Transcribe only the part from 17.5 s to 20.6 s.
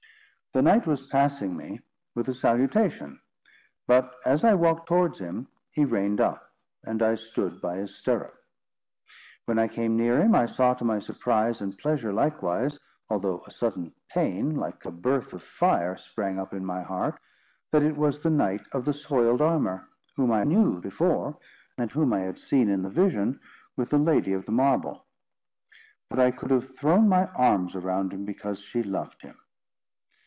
that it was the knight of the soiled armour, whom I